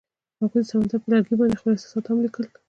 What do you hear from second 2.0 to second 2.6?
هم لیکل.